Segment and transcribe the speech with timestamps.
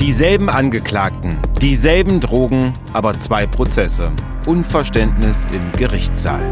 [0.00, 4.12] Dieselben Angeklagten, dieselben Drogen, aber zwei Prozesse.
[4.46, 6.42] Unverständnis im Gerichtssaal.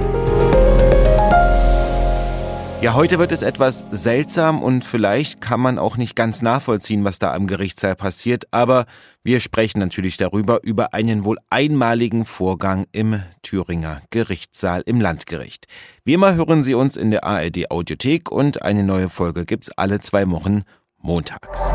[2.80, 7.18] Ja, heute wird es etwas seltsam und vielleicht kann man auch nicht ganz nachvollziehen, was
[7.18, 8.86] da am Gerichtssaal passiert, aber
[9.22, 15.66] wir sprechen natürlich darüber, über einen wohl einmaligen Vorgang im Thüringer Gerichtssaal im Landgericht.
[16.04, 20.00] Wie immer hören Sie uns in der ARD Audiothek und eine neue Folge gibt's alle
[20.00, 20.62] zwei Wochen
[21.00, 21.72] montags.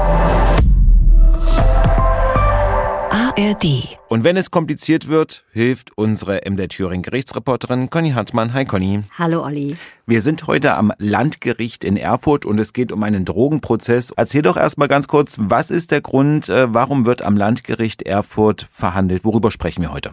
[3.40, 3.88] ARD.
[4.10, 8.54] Und wenn es kompliziert wird, hilft unsere MDR Thüringen Gerichtsreporterin Conny Hartmann.
[8.54, 9.04] Hi Conny.
[9.18, 9.78] Hallo Olli.
[10.06, 14.12] Wir sind heute am Landgericht in Erfurt und es geht um einen Drogenprozess.
[14.18, 18.68] Erzähl doch erstmal ganz kurz, was ist der Grund, äh, warum wird am Landgericht Erfurt
[18.72, 19.24] verhandelt?
[19.24, 20.12] Worüber sprechen wir heute?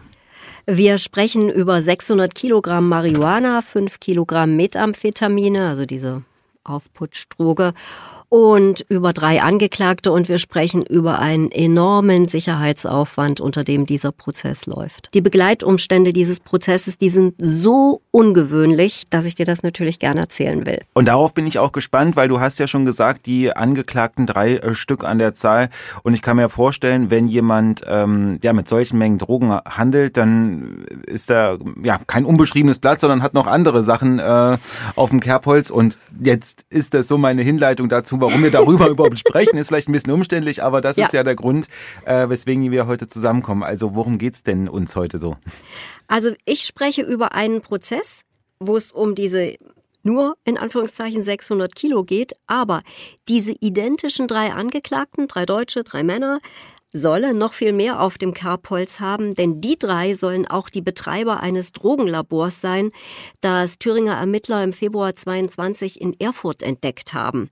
[0.65, 6.23] Wir sprechen über 600 Kilogramm Marihuana, 5 Kilogramm Methamphetamine, also diese
[6.67, 7.73] Aufputschdroge
[8.29, 14.65] und über drei Angeklagte und wir sprechen über einen enormen Sicherheitsaufwand, unter dem dieser Prozess
[14.65, 15.09] läuft.
[15.13, 20.65] Die Begleitumstände dieses Prozesses, die sind so ungewöhnlich, dass ich dir das natürlich gerne erzählen
[20.65, 20.81] will.
[20.93, 24.57] Und darauf bin ich auch gespannt, weil du hast ja schon gesagt, die Angeklagten drei
[24.57, 25.69] äh, Stück an der Zahl
[26.03, 30.85] und ich kann mir vorstellen, wenn jemand ähm, ja mit solchen Mengen Drogen handelt, dann
[31.05, 34.57] ist er ja kein unbeschriebenes Blatt, sondern hat noch andere Sachen äh,
[34.95, 39.19] auf dem Kerbholz und jetzt ist das so meine Hinleitung dazu, warum wir darüber überhaupt
[39.19, 41.05] sprechen, ist vielleicht ein bisschen umständlich, aber das ja.
[41.05, 41.67] ist ja der Grund,
[42.05, 43.63] äh, weswegen wir heute zusammenkommen.
[43.63, 45.37] Also worum geht's denn uns heute so?
[46.07, 48.21] Also ich spreche über einen Prozess,
[48.59, 49.55] wo es um diese
[50.03, 52.81] nur in Anführungszeichen 600 Kilo geht, aber
[53.27, 56.39] diese identischen drei Angeklagten, drei Deutsche, drei Männer,
[56.97, 61.39] sollen noch viel mehr auf dem Kerbholz haben, denn die drei sollen auch die Betreiber
[61.39, 62.91] eines Drogenlabors sein,
[63.41, 67.49] das Thüringer Ermittler im Februar 22 in Erfurt entdeckt haben.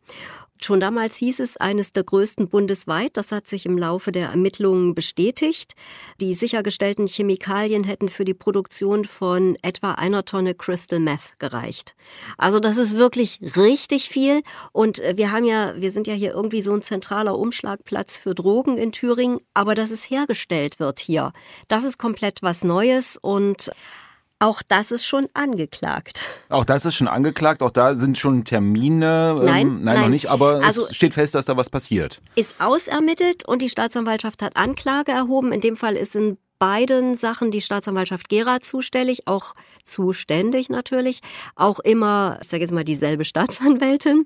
[0.65, 3.17] Schon damals hieß es eines der größten bundesweit.
[3.17, 5.75] Das hat sich im Laufe der Ermittlungen bestätigt.
[6.19, 11.93] Die sichergestellten Chemikalien hätten für die Produktion von etwa einer Tonne Crystal Meth gereicht.
[12.39, 14.41] Also das ist wirklich richtig viel.
[14.71, 18.33] Und äh, wir haben ja, wir sind ja hier irgendwie so ein zentraler Umschlagplatz für
[18.33, 19.41] Drogen in Thüringen.
[19.53, 21.31] Aber dass es hergestellt wird hier,
[21.67, 23.69] das ist komplett was Neues und
[24.39, 26.21] auch das ist schon angeklagt.
[26.49, 29.39] Auch das ist schon angeklagt, auch da sind schon Termine.
[29.41, 32.21] Nein, ähm, nein, nein, noch nicht, aber also, es steht fest, dass da was passiert.
[32.35, 35.51] Ist ausermittelt und die Staatsanwaltschaft hat Anklage erhoben.
[35.51, 41.21] In dem Fall ist in beiden Sachen die Staatsanwaltschaft Gera zuständig, auch zuständig natürlich,
[41.55, 44.25] auch immer, ich sage jetzt mal, dieselbe Staatsanwältin,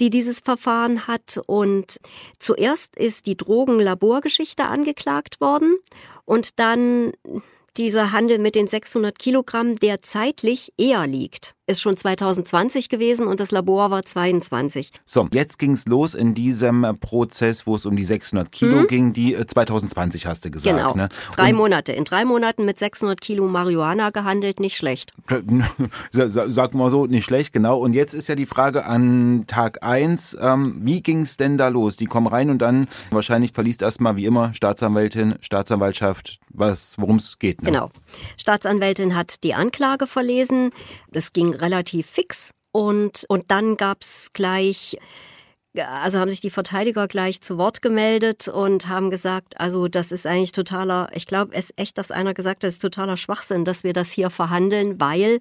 [0.00, 1.40] die dieses Verfahren hat.
[1.46, 1.98] Und
[2.38, 5.76] zuerst ist die Drogenlaborgeschichte angeklagt worden
[6.24, 7.12] und dann
[7.76, 13.40] dieser Handel mit den 600 Kilogramm, der zeitlich eher liegt ist schon 2020 gewesen und
[13.40, 14.90] das Labor war 22.
[15.04, 18.86] So, jetzt ging es los in diesem Prozess, wo es um die 600 Kilo hm?
[18.86, 20.76] ging, die 2020 äh, hast du gesagt.
[20.76, 21.08] Genau, ne?
[21.34, 21.92] drei und Monate.
[21.92, 25.12] In drei Monaten mit 600 Kilo Marihuana gehandelt, nicht schlecht.
[26.12, 27.78] Sag mal so, nicht schlecht, genau.
[27.78, 31.68] Und jetzt ist ja die Frage an Tag 1, ähm, wie ging es denn da
[31.68, 31.96] los?
[31.96, 37.62] Die kommen rein und dann wahrscheinlich verliest erstmal wie immer Staatsanwältin, Staatsanwaltschaft, worum es geht.
[37.62, 37.70] Ne?
[37.70, 37.90] Genau.
[38.36, 40.70] Staatsanwältin hat die Anklage verlesen.
[41.12, 44.98] Es ging relativ fix und, und dann gab's gleich
[45.82, 50.26] also haben sich die Verteidiger gleich zu Wort gemeldet und haben gesagt, also das ist
[50.26, 53.64] eigentlich totaler, ich glaube, es ist echt, dass einer gesagt hat, es ist totaler Schwachsinn,
[53.64, 55.40] dass wir das hier verhandeln, weil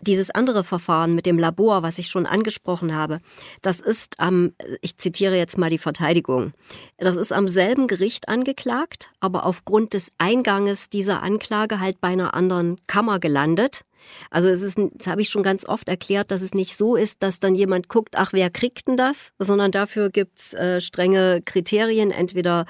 [0.00, 3.20] dieses andere Verfahren mit dem Labor, was ich schon angesprochen habe,
[3.60, 6.54] das ist am, ich zitiere jetzt mal die Verteidigung,
[6.96, 12.34] das ist am selben Gericht angeklagt, aber aufgrund des Einganges dieser Anklage halt bei einer
[12.34, 13.82] anderen Kammer gelandet.
[14.30, 17.22] Also es ist, das habe ich schon ganz oft erklärt, dass es nicht so ist,
[17.22, 19.32] dass dann jemand guckt, ach, wer kriegt denn das?
[19.38, 22.66] Sondern dafür gibt's äh, strenge Kriterien, entweder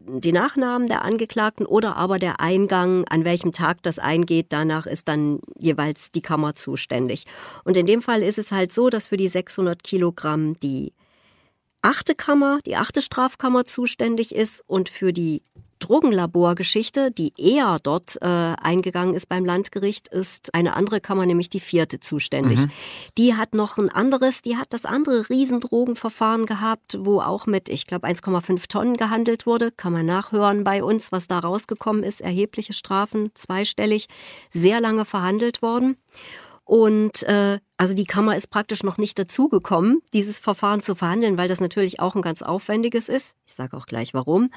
[0.00, 4.46] die Nachnamen der Angeklagten oder aber der Eingang, an welchem Tag das eingeht.
[4.50, 7.24] Danach ist dann jeweils die Kammer zuständig.
[7.64, 10.92] Und in dem Fall ist es halt so, dass für die 600 Kilogramm die
[11.82, 15.42] achte Kammer, die achte Strafkammer zuständig ist und für die
[15.78, 21.60] Drogenlaborgeschichte, die eher dort äh, eingegangen ist beim Landgericht, ist eine andere Kammer, nämlich die
[21.60, 22.60] vierte, zuständig.
[22.60, 22.70] Mhm.
[23.16, 27.86] Die hat noch ein anderes, die hat das andere Riesendrogenverfahren gehabt, wo auch mit, ich
[27.86, 29.70] glaube, 1,5 Tonnen gehandelt wurde.
[29.70, 32.20] Kann man nachhören bei uns, was da rausgekommen ist.
[32.20, 34.08] Erhebliche Strafen, zweistellig,
[34.52, 35.96] sehr lange verhandelt worden.
[36.68, 41.48] Und äh, also die Kammer ist praktisch noch nicht dazugekommen, dieses Verfahren zu verhandeln, weil
[41.48, 43.32] das natürlich auch ein ganz aufwendiges ist.
[43.46, 44.50] Ich sage auch gleich warum.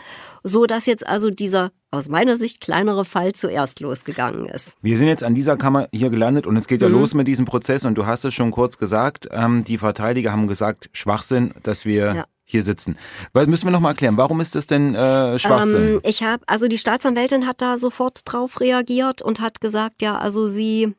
[0.44, 4.76] So dass jetzt also dieser aus meiner Sicht kleinere Fall zuerst losgegangen ist.
[4.82, 6.96] Wir sind jetzt an dieser Kammer hier gelandet und es geht ja mhm.
[6.96, 10.48] los mit diesem Prozess und du hast es schon kurz gesagt, ähm, die Verteidiger haben
[10.48, 12.98] gesagt, Schwachsinn, dass wir ja hier sitzen.
[13.32, 15.94] Weil müssen wir noch mal erklären, warum ist das denn äh, Schwachsinn?
[15.94, 20.18] Ähm, ich habe, also die Staatsanwältin hat da sofort drauf reagiert und hat gesagt, ja,
[20.18, 20.94] also sie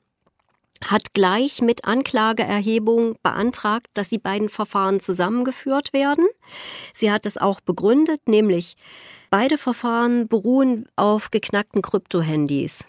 [0.85, 6.27] hat gleich mit Anklageerhebung beantragt, dass die beiden Verfahren zusammengeführt werden.
[6.95, 8.77] Sie hat es auch begründet, nämlich
[9.31, 12.85] beide Verfahren beruhen auf geknackten Kryptohandys.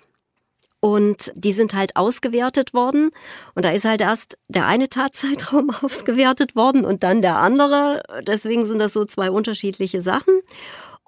[0.84, 3.12] Und die sind halt ausgewertet worden.
[3.56, 8.04] Und da ist halt erst der eine Tatzeitraum ausgewertet worden und dann der andere.
[8.28, 10.42] Deswegen sind das so zwei unterschiedliche Sachen.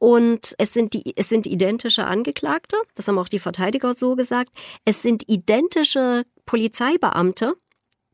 [0.05, 2.77] Und es sind, die, es sind identische Angeklagte.
[2.93, 4.51] Das haben auch die Verteidiger so gesagt.
[4.85, 7.55] Es sind identische Polizeibeamte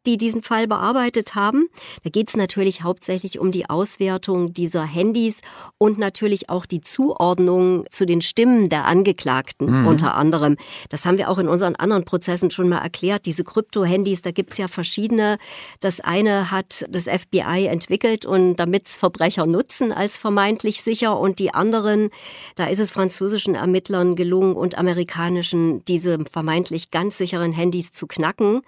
[0.06, 1.68] die diesen Fall bearbeitet haben.
[2.04, 5.42] Da geht es natürlich hauptsächlich um die Auswertung dieser Handys
[5.78, 9.88] und natürlich auch die Zuordnung zu den Stimmen der Angeklagten mhm.
[9.88, 10.58] unter anderem.
[10.90, 13.26] Das haben wir auch in unseren anderen Prozessen schon mal erklärt.
[13.26, 15.38] Diese Krypto-Handys, da gibt's ja verschiedene.
[15.80, 21.54] Das eine hat das FBI entwickelt und damit's Verbrecher nutzen als vermeintlich sicher und die
[21.54, 22.10] anderen,
[22.56, 28.62] da ist es französischen Ermittlern gelungen und amerikanischen, diese vermeintlich ganz sicheren Handys zu knacken.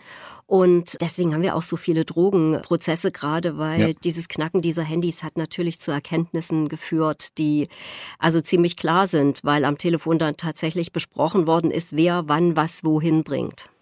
[0.46, 3.94] Und deswegen haben wir auch so viele Drogenprozesse gerade, weil ja.
[4.04, 7.70] dieses Knacken dieser Handys hat natürlich zu Erkenntnissen geführt, die
[8.20, 12.84] also ziemlich klar sind, weil am Telefon dann tatsächlich besprochen worden ist, wer wann was
[12.84, 13.73] wohin bringt.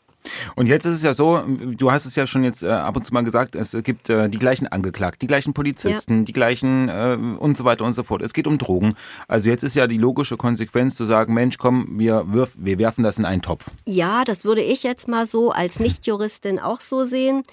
[0.55, 3.05] Und jetzt ist es ja so, du hast es ja schon jetzt äh, ab und
[3.05, 6.23] zu mal gesagt, es gibt äh, die gleichen Angeklagten, die gleichen Polizisten, ja.
[6.25, 8.21] die gleichen äh, und so weiter und so fort.
[8.21, 8.95] Es geht um Drogen.
[9.27, 13.03] Also jetzt ist ja die logische Konsequenz zu sagen, Mensch, komm, wir, wirf, wir werfen
[13.03, 13.65] das in einen Topf.
[13.85, 17.43] Ja, das würde ich jetzt mal so als Nichtjuristin auch so sehen.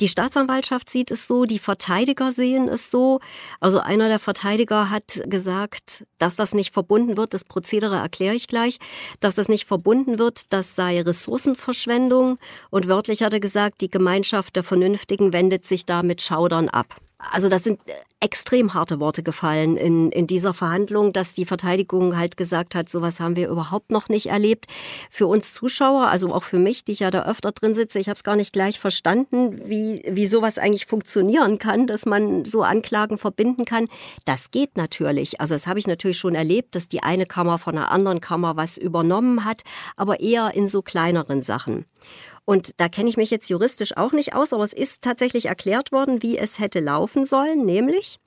[0.00, 3.20] Die Staatsanwaltschaft sieht es so, die Verteidiger sehen es so.
[3.60, 8.48] Also einer der Verteidiger hat gesagt, dass das nicht verbunden wird, das Prozedere erkläre ich
[8.48, 8.78] gleich,
[9.20, 12.38] dass das nicht verbunden wird, das sei Ressourcenverschwendung Anwendung
[12.70, 16.96] und wörtlich hat er gesagt, die Gemeinschaft der Vernünftigen wendet sich da mit Schaudern ab.
[17.18, 17.80] Also das sind
[18.20, 23.18] extrem harte Worte gefallen in, in dieser Verhandlung, dass die Verteidigung halt gesagt hat, sowas
[23.18, 24.66] haben wir überhaupt noch nicht erlebt.
[25.10, 28.08] Für uns Zuschauer, also auch für mich, die ich ja da öfter drin sitze, ich
[28.08, 32.62] habe es gar nicht gleich verstanden, wie, wie sowas eigentlich funktionieren kann, dass man so
[32.62, 33.88] Anklagen verbinden kann.
[34.24, 35.40] Das geht natürlich.
[35.40, 38.56] Also das habe ich natürlich schon erlebt, dass die eine Kammer von der anderen Kammer
[38.56, 39.62] was übernommen hat,
[39.96, 41.84] aber eher in so kleineren Sachen.
[42.48, 45.92] Und da kenne ich mich jetzt juristisch auch nicht aus, aber es ist tatsächlich erklärt
[45.92, 48.20] worden, wie es hätte laufen sollen, nämlich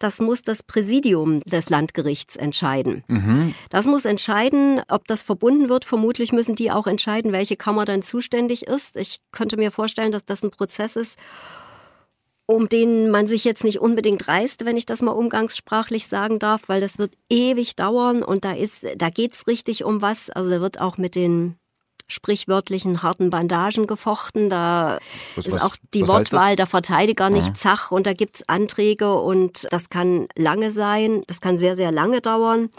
[0.00, 3.04] das muss das Präsidium des Landgerichts entscheiden.
[3.06, 3.54] Mhm.
[3.70, 5.84] Das muss entscheiden, ob das verbunden wird.
[5.84, 8.96] Vermutlich müssen die auch entscheiden, welche Kammer dann zuständig ist.
[8.96, 11.16] Ich könnte mir vorstellen, dass das ein Prozess ist,
[12.46, 16.62] um den man sich jetzt nicht unbedingt reißt, wenn ich das mal umgangssprachlich sagen darf,
[16.66, 20.30] weil das wird ewig dauern und da ist, da geht's richtig um was.
[20.30, 21.54] Also da wird auch mit den
[22.08, 24.50] sprichwörtlichen harten Bandagen gefochten.
[24.50, 24.98] Da
[25.36, 27.54] was, ist auch die Wortwahl der Verteidiger nicht ja.
[27.54, 32.20] zach und da gibt's Anträge und das kann lange sein, das kann sehr, sehr lange
[32.20, 32.70] dauern.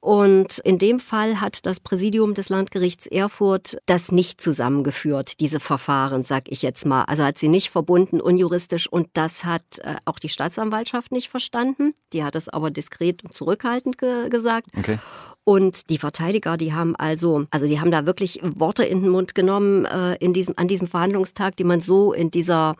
[0.00, 6.22] Und in dem Fall hat das Präsidium des Landgerichts Erfurt das nicht zusammengeführt, diese Verfahren,
[6.22, 7.02] sag ich jetzt mal.
[7.04, 8.86] Also hat sie nicht verbunden, unjuristisch.
[8.86, 11.94] Und das hat äh, auch die Staatsanwaltschaft nicht verstanden.
[12.12, 14.68] Die hat es aber diskret und zurückhaltend ge gesagt.
[14.76, 14.98] Okay.
[15.48, 19.34] Und die Verteidiger, die haben also, also die haben da wirklich Worte in den Mund
[19.34, 22.76] genommen äh, in diesem, an diesem Verhandlungstag, die man so in dieser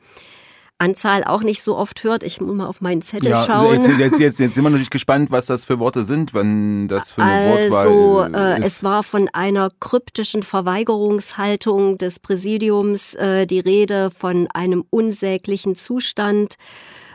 [0.76, 2.22] Anzahl auch nicht so oft hört.
[2.22, 3.72] Ich muss mal auf meinen Zettel ja, schauen.
[3.72, 7.10] Jetzt, jetzt, jetzt, jetzt sind wir natürlich gespannt, was das für Worte sind, wenn das
[7.10, 8.66] für eine also, Wortwahl äh, ist.
[8.66, 16.56] Es war von einer kryptischen Verweigerungshaltung des Präsidiums äh, die Rede, von einem unsäglichen Zustand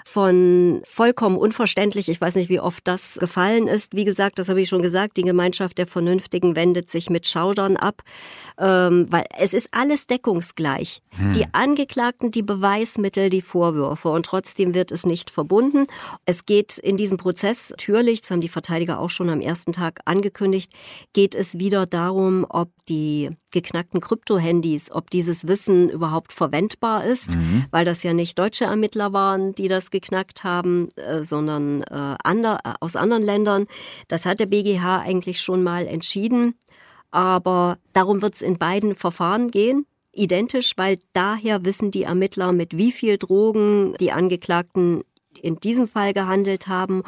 [0.05, 2.09] von vollkommen unverständlich.
[2.09, 3.95] Ich weiß nicht, wie oft das gefallen ist.
[3.95, 7.77] Wie gesagt, das habe ich schon gesagt, die Gemeinschaft der Vernünftigen wendet sich mit Schaudern
[7.77, 8.01] ab,
[8.57, 11.01] ähm, weil es ist alles deckungsgleich.
[11.11, 11.33] Hm.
[11.33, 15.87] Die Angeklagten, die Beweismittel, die Vorwürfe und trotzdem wird es nicht verbunden.
[16.25, 19.99] Es geht in diesem Prozess natürlich, das haben die Verteidiger auch schon am ersten Tag
[20.05, 20.71] angekündigt,
[21.13, 27.65] geht es wieder darum, ob die geknackten Krypto-Handys, ob dieses Wissen überhaupt verwendbar ist, mhm.
[27.71, 32.59] weil das ja nicht deutsche Ermittler waren, die das geknackt haben, äh, sondern äh, ander,
[32.65, 33.67] äh, aus anderen Ländern.
[34.09, 36.55] Das hat der BGH eigentlich schon mal entschieden.
[37.11, 39.85] Aber darum wird es in beiden Verfahren gehen.
[40.11, 45.03] Identisch, weil daher wissen die Ermittler, mit wie viel Drogen die Angeklagten
[45.41, 47.03] in diesem Fall gehandelt haben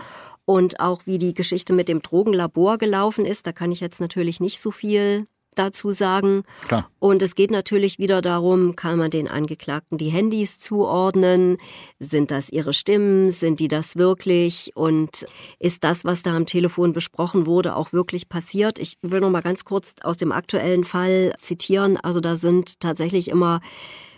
[0.46, 3.46] und auch wie die Geschichte mit dem Drogenlabor gelaufen ist.
[3.46, 6.44] Da kann ich jetzt natürlich nicht so viel dazu sagen.
[6.68, 6.90] Klar.
[7.00, 11.58] Und es geht natürlich wieder darum, kann man den Angeklagten die Handys zuordnen?
[12.00, 13.32] Sind das ihre Stimmen?
[13.32, 14.72] Sind die das wirklich?
[14.76, 15.26] Und
[15.60, 18.80] ist das, was da am Telefon besprochen wurde, auch wirklich passiert?
[18.80, 21.98] Ich will noch mal ganz kurz aus dem aktuellen Fall zitieren.
[21.98, 23.62] Also da sind tatsächlich immer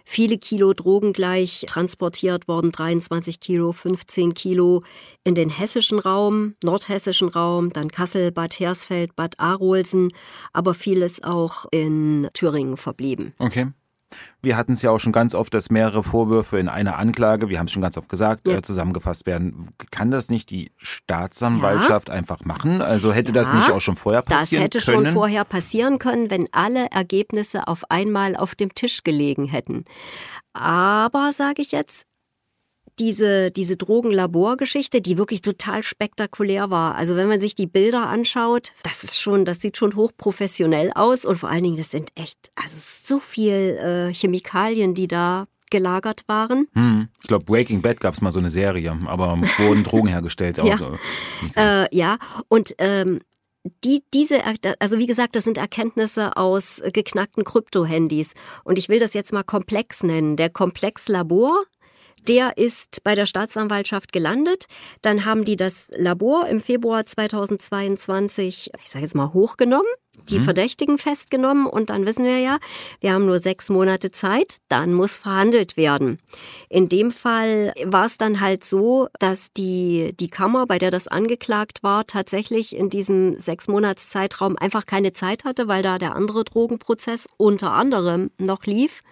[0.07, 4.81] viele Kilo Drogen gleich transportiert worden, 23 Kilo, 15 Kilo
[5.25, 10.13] in den hessischen Raum, nordhessischen Raum, dann Kassel, Bad Hersfeld, Bad Arolsen,
[10.53, 13.33] aber vieles auch in Thüringen verblieben.
[13.37, 13.67] Okay.
[14.41, 17.59] Wir hatten es ja auch schon ganz oft, dass mehrere Vorwürfe in einer Anklage, wir
[17.59, 18.57] haben es schon ganz oft gesagt, ja.
[18.57, 19.69] äh, zusammengefasst werden.
[19.91, 22.15] Kann das nicht die Staatsanwaltschaft ja.
[22.15, 22.81] einfach machen?
[22.81, 24.69] Also hätte ja, das nicht auch schon vorher passieren können?
[24.69, 25.05] Das hätte können?
[25.05, 29.83] schon vorher passieren können, wenn alle Ergebnisse auf einmal auf dem Tisch gelegen hätten.
[30.53, 32.06] Aber, sage ich jetzt,
[32.99, 36.95] diese, diese Drogenlaborgeschichte, die wirklich total spektakulär war.
[36.95, 41.25] Also wenn man sich die Bilder anschaut, das ist schon, das sieht schon hochprofessionell aus
[41.25, 46.23] und vor allen Dingen, das sind echt, also so viel äh, Chemikalien, die da gelagert
[46.27, 46.67] waren.
[46.73, 47.09] Hm.
[47.21, 50.57] Ich glaube, Breaking Bad gab es mal so eine Serie, aber wurden Drogen hergestellt.
[50.57, 50.77] ja.
[50.77, 50.97] So.
[51.55, 53.19] Äh, ja, und ähm,
[53.83, 54.41] die, diese,
[54.79, 58.33] also wie gesagt, das sind Erkenntnisse aus geknackten Krypto-Handys.
[58.63, 60.37] Und ich will das jetzt mal komplex nennen.
[60.37, 61.65] Der Komplex Labor
[62.27, 64.65] der ist bei der Staatsanwaltschaft gelandet.
[65.01, 69.87] Dann haben die das Labor im Februar 2022, ich sage jetzt mal, hochgenommen,
[70.29, 70.43] die mhm.
[70.43, 72.57] Verdächtigen festgenommen und dann wissen wir ja,
[72.99, 76.19] wir haben nur sechs Monate Zeit, dann muss verhandelt werden.
[76.69, 81.07] In dem Fall war es dann halt so, dass die, die Kammer, bei der das
[81.07, 86.15] angeklagt war, tatsächlich in diesem sechs Monats Zeitraum einfach keine Zeit hatte, weil da der
[86.15, 89.03] andere Drogenprozess unter anderem noch lief.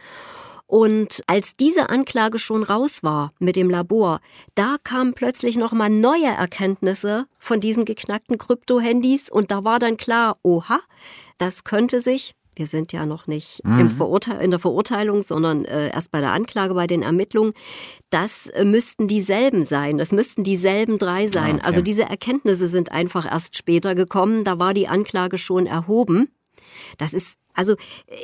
[0.67, 4.19] Und als diese Anklage schon raus war mit dem Labor,
[4.55, 10.37] da kamen plötzlich nochmal neue Erkenntnisse von diesen geknackten Krypto-Handys und da war dann klar,
[10.41, 10.79] oha,
[11.37, 13.91] das könnte sich wir sind ja noch nicht mhm.
[14.39, 17.53] in der Verurteilung, sondern äh, erst bei der Anklage, bei den Ermittlungen.
[18.09, 19.97] Das äh, müssten dieselben sein.
[19.97, 21.55] Das müssten dieselben drei sein.
[21.55, 21.65] Ah, okay.
[21.65, 24.43] Also diese Erkenntnisse sind einfach erst später gekommen.
[24.43, 26.29] Da war die Anklage schon erhoben.
[26.97, 27.75] Das ist also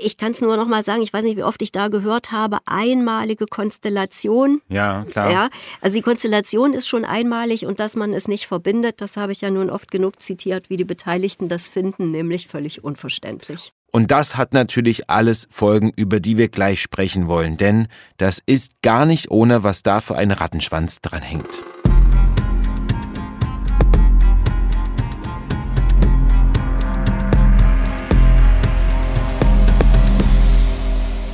[0.03, 2.31] ich kann es nur noch mal sagen, ich weiß nicht, wie oft ich da gehört
[2.31, 4.61] habe, einmalige Konstellation.
[4.67, 5.31] Ja, klar.
[5.31, 9.31] Ja, also die Konstellation ist schon einmalig und dass man es nicht verbindet, das habe
[9.31, 13.73] ich ja nun oft genug zitiert, wie die Beteiligten das finden, nämlich völlig unverständlich.
[13.93, 18.81] Und das hat natürlich alles Folgen, über die wir gleich sprechen wollen, denn das ist
[18.81, 21.61] gar nicht ohne, was da für ein Rattenschwanz dranhängt.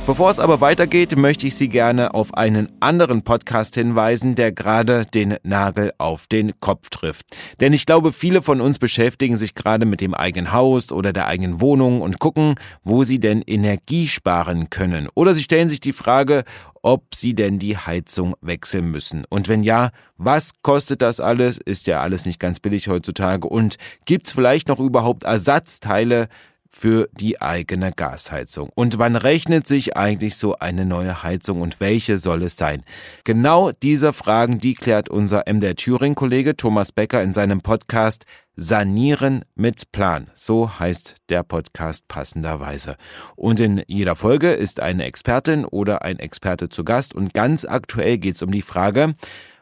[0.08, 5.04] Bevor es aber weitergeht, möchte ich Sie gerne auf einen anderen Podcast hinweisen, der gerade
[5.04, 7.26] den Nagel auf den Kopf trifft.
[7.60, 11.26] Denn ich glaube, viele von uns beschäftigen sich gerade mit dem eigenen Haus oder der
[11.26, 15.10] eigenen Wohnung und gucken, wo sie denn Energie sparen können.
[15.14, 16.44] Oder sie stellen sich die Frage,
[16.80, 19.26] ob sie denn die Heizung wechseln müssen.
[19.28, 21.58] Und wenn ja, was kostet das alles?
[21.58, 23.46] Ist ja alles nicht ganz billig heutzutage.
[23.46, 26.28] Und gibt's vielleicht noch überhaupt Ersatzteile,
[26.70, 28.70] für die eigene Gasheizung.
[28.74, 32.84] Und wann rechnet sich eigentlich so eine neue Heizung und welche soll es sein?
[33.24, 38.24] Genau diese Fragen, die klärt unser MDR Thüring-Kollege Thomas Becker in seinem Podcast
[38.60, 40.30] Sanieren mit Plan.
[40.34, 42.96] So heißt der Podcast passenderweise.
[43.36, 48.18] Und in jeder Folge ist eine Expertin oder ein Experte zu Gast und ganz aktuell
[48.18, 49.14] geht es um die Frage,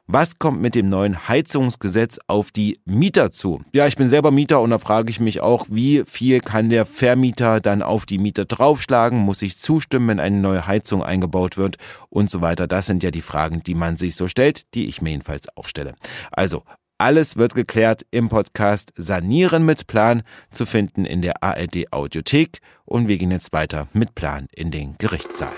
[0.09, 3.63] was kommt mit dem neuen Heizungsgesetz auf die Mieter zu?
[3.73, 6.87] Ja, ich bin selber Mieter und da frage ich mich auch, wie viel kann der
[6.87, 9.19] Vermieter dann auf die Mieter draufschlagen?
[9.19, 11.77] Muss ich zustimmen, wenn eine neue Heizung eingebaut wird
[12.09, 12.69] und so weiter?
[12.69, 15.67] Das sind ja die Fragen, die man sich so stellt, die ich mir jedenfalls auch
[15.67, 15.95] stelle.
[16.31, 16.63] Also,
[16.99, 23.09] alles wird geklärt im Podcast Sanieren mit Plan zu finden in der ARD Audiothek und
[23.09, 25.53] wir gehen jetzt weiter mit Plan in den Gerichtssaal.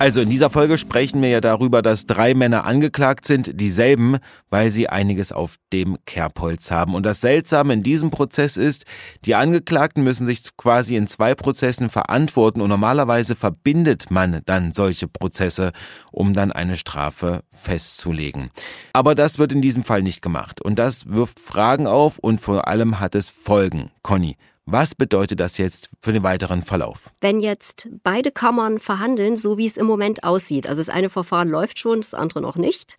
[0.00, 4.16] Also in dieser Folge sprechen wir ja darüber, dass drei Männer angeklagt sind, dieselben,
[4.48, 6.94] weil sie einiges auf dem Kerbholz haben.
[6.94, 8.86] Und das Seltsame in diesem Prozess ist,
[9.26, 15.06] die Angeklagten müssen sich quasi in zwei Prozessen verantworten und normalerweise verbindet man dann solche
[15.06, 15.72] Prozesse,
[16.12, 18.48] um dann eine Strafe festzulegen.
[18.94, 22.68] Aber das wird in diesem Fall nicht gemacht und das wirft Fragen auf und vor
[22.68, 23.90] allem hat es Folgen.
[24.02, 24.38] Conny,
[24.72, 27.10] was bedeutet das jetzt für den weiteren Verlauf?
[27.20, 31.48] Wenn jetzt beide Kammern verhandeln, so wie es im Moment aussieht, also das eine Verfahren
[31.48, 32.96] läuft schon, das andere noch nicht,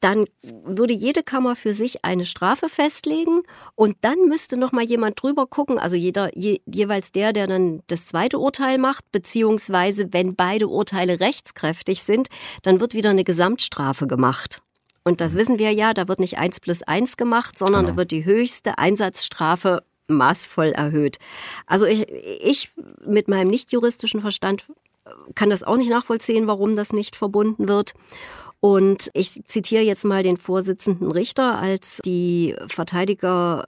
[0.00, 3.42] dann würde jede Kammer für sich eine Strafe festlegen
[3.74, 7.82] und dann müsste noch mal jemand drüber gucken, also jeder je, jeweils der, der dann
[7.88, 12.28] das zweite Urteil macht, beziehungsweise wenn beide Urteile rechtskräftig sind,
[12.62, 14.62] dann wird wieder eine Gesamtstrafe gemacht.
[15.04, 15.38] Und das mhm.
[15.38, 17.94] wissen wir ja, da wird nicht eins plus eins gemacht, sondern genau.
[17.94, 21.18] da wird die höchste Einsatzstrafe maßvoll erhöht.
[21.66, 22.70] Also ich, ich
[23.04, 24.64] mit meinem nicht juristischen Verstand
[25.34, 27.94] kann das auch nicht nachvollziehen, warum das nicht verbunden wird.
[28.60, 33.66] Und ich zitiere jetzt mal den Vorsitzenden Richter, als die Verteidiger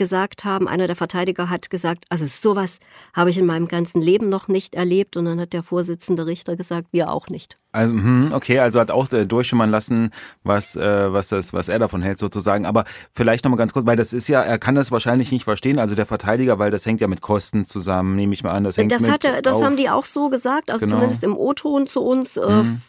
[0.00, 2.78] gesagt haben, einer der Verteidiger hat gesagt, also sowas
[3.12, 5.18] habe ich in meinem ganzen Leben noch nicht erlebt.
[5.18, 7.58] Und dann hat der Vorsitzende Richter gesagt, wir auch nicht.
[7.72, 10.10] Also, hm, okay, also hat auch äh, durchschimmern lassen,
[10.42, 12.64] was, äh, was, das, was er davon hält sozusagen.
[12.64, 15.78] Aber vielleicht nochmal ganz kurz, weil das ist ja, er kann das wahrscheinlich nicht verstehen,
[15.78, 18.64] also der Verteidiger, weil das hängt ja mit Kosten zusammen, nehme ich mal an.
[18.64, 20.96] Das, hängt das, mit hatte, das auf, haben die auch so gesagt, also Genau.
[20.96, 22.38] zumindest im O-Ton zu uns.
[22.38, 22.80] Äh, Hm.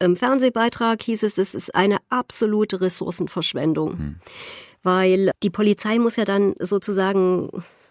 [0.00, 3.98] Im Fernsehbeitrag hieß es, es ist eine absolute Ressourcenverschwendung.
[3.98, 4.16] Hm.
[4.82, 7.50] Weil die Polizei muss ja dann sozusagen,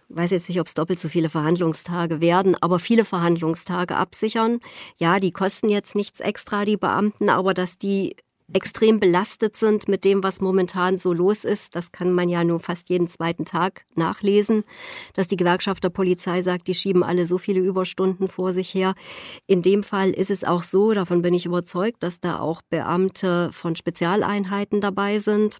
[0.09, 4.59] weiß jetzt nicht, ob es doppelt so viele Verhandlungstage werden, aber viele Verhandlungstage absichern.
[4.97, 8.15] Ja, die kosten jetzt nichts extra, die Beamten, aber dass die
[8.53, 11.75] extrem belastet sind mit dem, was momentan so los ist.
[11.75, 14.63] Das kann man ja nur fast jeden zweiten Tag nachlesen,
[15.13, 18.95] dass die Gewerkschaft der Polizei sagt, die schieben alle so viele Überstunden vor sich her.
[19.47, 23.49] In dem Fall ist es auch so, davon bin ich überzeugt, dass da auch Beamte
[23.51, 25.59] von Spezialeinheiten dabei sind.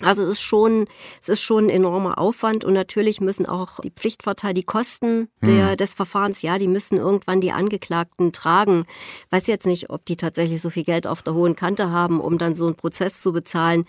[0.00, 0.86] Also es ist schon,
[1.20, 5.76] es ist schon ein enormer Aufwand und natürlich müssen auch die Pflichtverteidiger, die Kosten der,
[5.76, 8.84] des Verfahrens, ja, die müssen irgendwann die Angeklagten tragen.
[9.30, 12.38] Weiß jetzt nicht, ob die tatsächlich so viel Geld auf der hohen Kante haben, um
[12.38, 13.84] dann so einen Prozess zu bezahlen.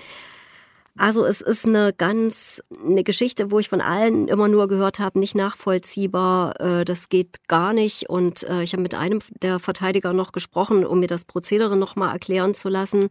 [0.96, 5.18] Also es ist eine ganz eine Geschichte, wo ich von allen immer nur gehört habe,
[5.18, 8.10] nicht nachvollziehbar, äh, das geht gar nicht.
[8.10, 11.96] Und äh, ich habe mit einem der Verteidiger noch gesprochen, um mir das Prozedere noch
[11.96, 13.10] mal erklären zu lassen.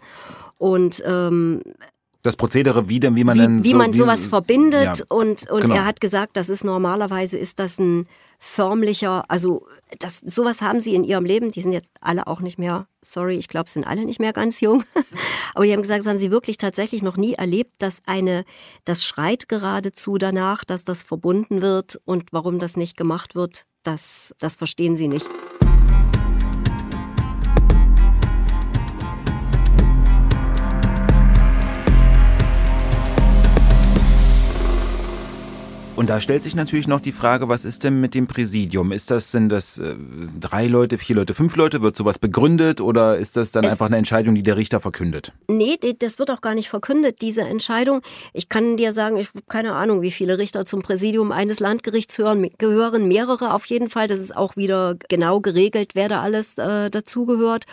[0.58, 1.62] Und ähm,
[2.22, 5.04] Das Prozedere, wie denn, wie man wie, denn wie so, man sowas verbindet Ja.
[5.08, 5.74] und und genau.
[5.74, 8.06] er hat gesagt, das ist normalerweise ist das ein
[8.38, 9.66] förmlicher, also
[10.00, 13.36] das sowas haben sie in ihrem Leben, die sind jetzt alle auch nicht mehr, sorry,
[13.36, 14.82] ich glaube, sind alle nicht mehr ganz jung,
[15.54, 18.44] aber die haben gesagt, das haben sie wirklich tatsächlich noch nie erlebt, dass eine
[18.84, 24.34] das schreit geradezu danach, dass das verbunden wird und warum das nicht gemacht wird, das
[24.38, 25.28] das verstehen sie nicht.
[36.02, 38.90] Und da stellt sich natürlich noch die Frage, was ist denn mit dem Präsidium?
[38.90, 39.94] Ist das, sind das äh,
[40.40, 41.80] drei Leute, vier Leute, fünf Leute?
[41.80, 45.30] Wird sowas begründet oder ist das dann Es- einfach eine Entscheidung, die der Richter verkündet?
[45.46, 48.02] Nee, das wird auch gar nicht verkündet, diese Entscheidung.
[48.32, 52.18] Ich kann dir sagen, ich habe keine Ahnung, wie viele Richter zum Präsidium eines Landgerichts
[52.18, 53.06] hören, gehören.
[53.06, 54.08] Mehrere auf jeden Fall.
[54.08, 57.66] Das ist auch wieder genau geregelt, wer da alles äh, dazugehört.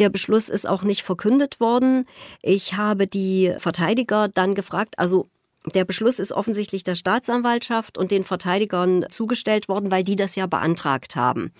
[0.00, 2.04] Der Beschluss ist auch nicht verkündet worden.
[2.42, 5.28] Ich habe die Verteidiger dann gefragt, also
[5.74, 10.46] der Beschluss ist offensichtlich der Staatsanwaltschaft und den Verteidigern zugestellt worden, weil die das ja
[10.46, 11.52] beantragt haben.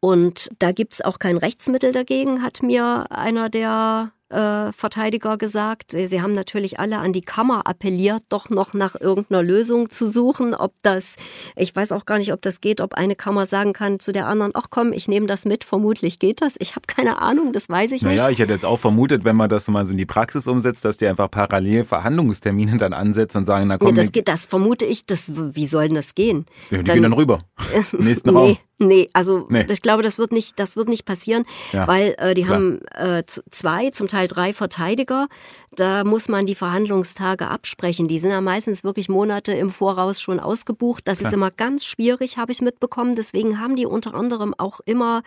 [0.00, 5.92] Und da gibt's auch kein Rechtsmittel dagegen, hat mir einer der äh, Verteidiger gesagt.
[5.92, 10.08] Sie, sie haben natürlich alle an die Kammer appelliert, doch noch nach irgendeiner Lösung zu
[10.10, 10.54] suchen.
[10.54, 11.16] Ob das,
[11.56, 14.26] ich weiß auch gar nicht, ob das geht, ob eine Kammer sagen kann zu der
[14.26, 16.54] anderen, ach komm, ich nehme das mit, vermutlich geht das.
[16.58, 18.16] Ich habe keine Ahnung, das weiß ich nicht.
[18.16, 20.84] Naja, ich hätte jetzt auch vermutet, wenn man das mal so in die Praxis umsetzt,
[20.84, 24.46] dass die einfach parallel Verhandlungstermine dann ansetzen und sagen, na komm, Nee, das geht, das
[24.46, 26.46] vermute ich, das, wie soll denn das gehen?
[26.70, 27.40] ja, die gehen dann rüber.
[27.98, 28.56] Nächsten nee, Raum.
[28.78, 29.66] nee, also Nee.
[29.70, 32.56] ich glaube, das wird nicht, das wird nicht passieren, Ja, weil äh, die klar.
[32.56, 35.28] haben äh, zwei, zum Teil drei Verteidiger.
[35.72, 38.08] Da muss man die Verhandlungstage absprechen.
[38.08, 41.06] Die sind ja meistens wirklich Monate im Voraus schon ausgebucht.
[41.06, 41.30] Das Klar.
[41.30, 43.16] ist immer ganz schwierig, habe ich mitbekommen.
[43.16, 45.22] Deswegen haben die unter anderem auch immer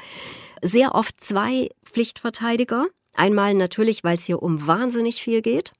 [0.62, 2.88] sehr oft zwei Pflichtverteidiger.
[3.16, 5.74] Einmal natürlich, weil es hier um wahnsinnig viel geht.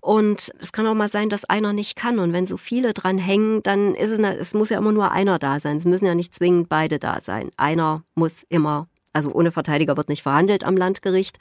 [0.00, 2.18] Und es kann auch mal sein, dass einer nicht kann.
[2.18, 5.38] Und wenn so viele dran hängen, dann ist es, es muss ja immer nur einer
[5.38, 5.76] da sein.
[5.76, 7.50] Es müssen ja nicht zwingend beide da sein.
[7.56, 11.38] Einer muss immer, also ohne Verteidiger wird nicht verhandelt am Landgericht.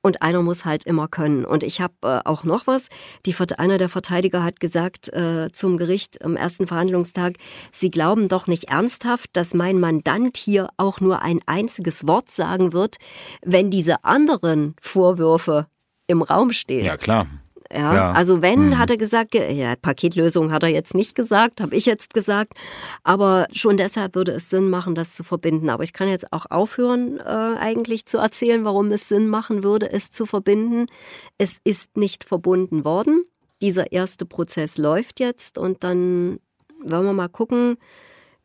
[0.00, 1.44] Und einer muss halt immer können.
[1.44, 2.88] Und ich habe äh, auch noch was.
[3.26, 7.34] Die, einer der Verteidiger hat gesagt äh, zum Gericht am ersten Verhandlungstag,
[7.72, 12.72] Sie glauben doch nicht ernsthaft, dass mein Mandant hier auch nur ein einziges Wort sagen
[12.72, 12.96] wird,
[13.42, 15.66] wenn diese anderen Vorwürfe
[16.06, 16.86] im Raum stehen.
[16.86, 17.26] Ja, klar.
[17.72, 18.12] Ja, Ja.
[18.12, 18.78] also wenn, Mhm.
[18.78, 22.54] hat er gesagt, ge- ja, Paketlösung hat er jetzt nicht gesagt, habe ich jetzt gesagt,
[23.04, 25.68] aber schon deshalb würde es Sinn machen, das zu verbinden.
[25.68, 27.22] Aber ich kann jetzt auch aufhören, äh,
[27.58, 30.86] eigentlich zu erzählen, warum es Sinn machen würde, es zu verbinden.
[31.36, 33.22] Es ist nicht verbunden worden.
[33.60, 36.38] Dieser erste Prozess läuft jetzt und dann
[36.80, 37.76] wollen wir mal gucken,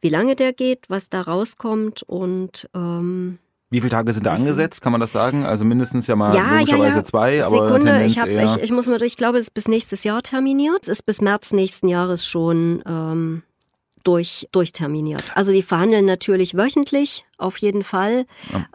[0.02, 3.38] wie lange der geht, was da rauskommt und ähm,
[3.74, 5.46] Wie viele Tage sind da angesetzt, kann man das sagen?
[5.46, 7.04] Also mindestens ja mal Ja, ja, logischerweise ja.
[7.04, 8.44] zwei, aber Sekunde, ich, hab, eher.
[8.44, 10.84] ich, ich muss mal durch, ich glaube, es ist bis nächstes Jahr terminiert.
[10.84, 13.42] Es ist bis März nächsten Jahres schon ähm,
[14.04, 15.24] durch, durchterminiert.
[15.34, 18.26] Also die verhandeln natürlich wöchentlich, auf jeden Fall.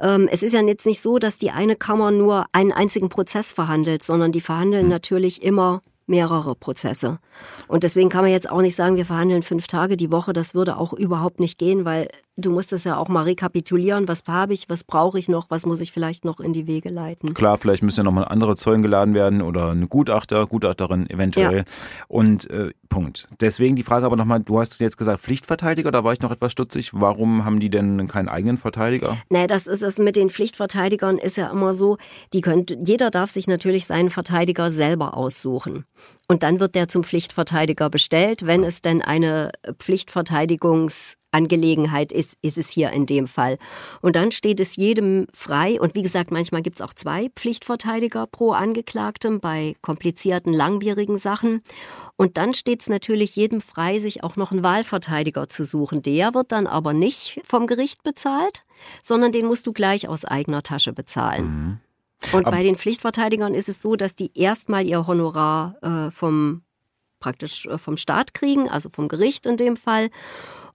[0.01, 3.53] Ähm, es ist ja jetzt nicht so, dass die eine Kammer nur einen einzigen Prozess
[3.53, 4.89] verhandelt, sondern die verhandeln Hm.
[4.89, 7.21] natürlich immer mehrere Prozesse.
[7.69, 10.33] Und deswegen kann man jetzt auch nicht sagen, wir verhandeln fünf Tage die Woche.
[10.33, 14.23] Das würde auch überhaupt nicht gehen, weil du musst es ja auch mal rekapitulieren, was
[14.27, 17.35] habe ich, was brauche ich noch, was muss ich vielleicht noch in die Wege leiten.
[17.35, 21.59] Klar, vielleicht müssen ja nochmal andere Zeugen geladen werden oder eine Gutachter, Gutachterin eventuell.
[21.59, 21.65] Ja.
[22.07, 23.27] Und äh, Punkt.
[23.41, 26.53] Deswegen die Frage aber nochmal, du hast jetzt gesagt Pflichtverteidiger, da war ich noch etwas
[26.53, 26.93] stutzig.
[26.95, 29.19] Warum haben die denn keinen eigenen Verteidiger?
[29.29, 31.99] Nee, das ist es mit den Pflichtverteidigern ist ja immer so,
[32.33, 35.85] die könnt, jeder darf sich natürlich seinen Verteidiger selber aussuchen.
[36.29, 42.59] Und dann wird der zum Pflichtverteidiger bestellt, wenn es denn eine Pflichtverteidigungs Angelegenheit ist, ist
[42.59, 43.59] es hier in dem Fall.
[44.01, 48.27] Und dann steht es jedem frei, und wie gesagt, manchmal gibt es auch zwei Pflichtverteidiger
[48.27, 51.63] pro Angeklagtem bei komplizierten, langwierigen Sachen.
[52.17, 56.03] Und dann steht es natürlich jedem frei, sich auch noch einen Wahlverteidiger zu suchen.
[56.03, 58.65] Der wird dann aber nicht vom Gericht bezahlt,
[59.03, 61.45] sondern den musst du gleich aus eigener Tasche bezahlen.
[61.45, 61.81] Mhm.
[62.33, 66.63] Und aber bei den Pflichtverteidigern ist es so, dass die erstmal ihr Honorar äh, vom
[67.21, 70.11] praktisch äh, vom Staat kriegen, also vom Gericht in dem Fall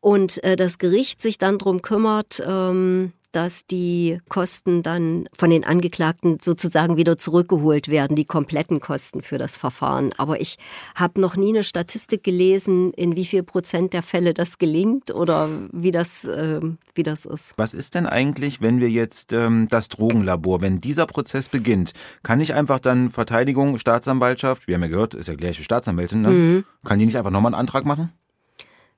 [0.03, 5.63] und äh, das Gericht sich dann drum kümmert, ähm, dass die Kosten dann von den
[5.63, 10.11] Angeklagten sozusagen wieder zurückgeholt werden, die kompletten Kosten für das Verfahren.
[10.17, 10.57] Aber ich
[10.93, 15.49] habe noch nie eine Statistik gelesen, in wie viel Prozent der Fälle das gelingt oder
[15.71, 16.59] wie das, äh,
[16.93, 17.53] wie das ist.
[17.55, 22.41] Was ist denn eigentlich, wenn wir jetzt ähm, das Drogenlabor, wenn dieser Prozess beginnt, kann
[22.41, 26.29] ich einfach dann Verteidigung, Staatsanwaltschaft, wir haben ja gehört, ist ja gleich für Staatsanwältin, ne?
[26.29, 26.65] Mhm.
[26.83, 28.11] kann die nicht einfach nochmal einen Antrag machen?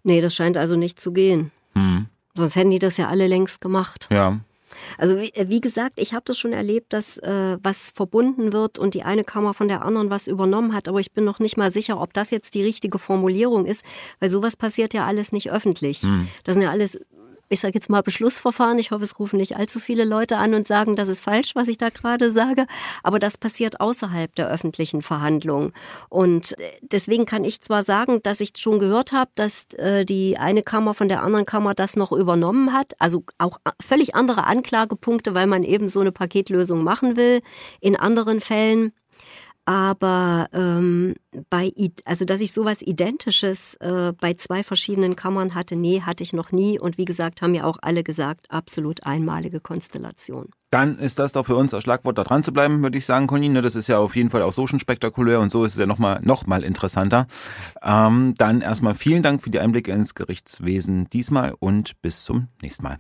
[0.06, 1.52] Nee, das scheint also nicht zu gehen.
[1.74, 2.06] Hm.
[2.36, 4.08] Sonst hätten die das ja alle längst gemacht.
[4.12, 4.40] Ja.
[4.98, 8.94] Also wie, wie gesagt, ich habe das schon erlebt, dass äh, was verbunden wird und
[8.94, 11.72] die eine Kammer von der anderen was übernommen hat, aber ich bin noch nicht mal
[11.72, 13.84] sicher, ob das jetzt die richtige Formulierung ist,
[14.20, 16.02] weil sowas passiert ja alles nicht öffentlich.
[16.02, 16.28] Hm.
[16.44, 17.00] Das sind ja alles
[17.50, 18.80] ich sage jetzt mal Beschlussverfahren.
[18.80, 21.68] Ich hoffe, es rufen nicht allzu viele Leute an und sagen, das ist falsch, was
[21.68, 22.66] ich da gerade sage.
[23.04, 25.74] Aber das passiert außerhalb der öffentlichen Verhandlungen.
[26.10, 30.38] Und äh, deswegen kann ich zwar sagen, dass ich schon gehört habe, dass äh, die
[30.38, 32.94] eine Kammer von der anderen Kammer das noch übernommen hat.
[33.00, 37.42] Also auch völlig andere Anklagepunkte, weil man eben so eine Paketlösung machen will.
[37.80, 38.92] In anderen Fällen
[39.66, 41.16] aber ähm,
[41.50, 41.72] bei,
[42.06, 46.52] also dass ich sowas Identisches äh, bei zwei verschiedenen Kammern hatte, nee, hatte ich noch
[46.52, 46.80] nie.
[46.80, 50.50] Und wie gesagt, haben ja auch alle gesagt, absolut einmalige Konstellation.
[50.70, 53.28] Dann ist das doch für uns das Schlagwort, da dran zu bleiben, würde ich sagen,
[53.28, 53.52] Conny.
[53.54, 55.86] Das ist ja auf jeden Fall auch so schon spektakulär und so ist es ja
[55.86, 57.28] nochmal noch mal interessanter.
[57.82, 62.84] Ähm, dann erstmal vielen Dank für die Einblicke ins Gerichtswesen diesmal und bis zum nächsten
[62.84, 62.98] Mal.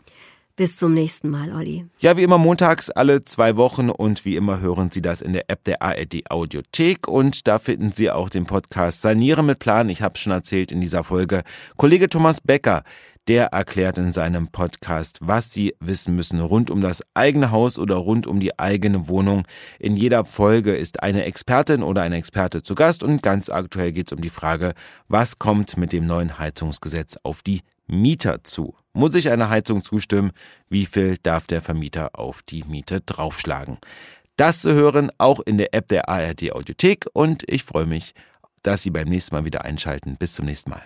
[0.58, 1.86] Bis zum nächsten Mal, Olli.
[2.00, 5.50] Ja, wie immer montags alle zwei Wochen und wie immer hören Sie das in der
[5.50, 9.89] App der ARD Audiothek und da finden Sie auch den Podcast Sanieren mit Plan.
[9.89, 11.44] Ich habe es schon erzählt in dieser Folge.
[11.76, 12.84] Kollege Thomas Becker,
[13.28, 17.96] der erklärt in seinem Podcast, was Sie wissen müssen rund um das eigene Haus oder
[17.96, 19.44] rund um die eigene Wohnung.
[19.78, 24.08] In jeder Folge ist eine Expertin oder ein Experte zu Gast und ganz aktuell geht
[24.08, 24.74] es um die Frage,
[25.10, 28.76] was kommt mit dem neuen Heizungsgesetz auf die Mieter zu.
[28.93, 30.32] Muss ich einer Heizung zustimmen?
[30.69, 33.78] Wie viel darf der Vermieter auf die Miete draufschlagen?
[34.38, 38.13] Das zu hören auch in der App der ARD Audiothek und ich freue mich,
[38.63, 40.17] dass Sie beim nächsten Mal wieder einschalten.
[40.17, 40.84] Bis zum nächsten Mal.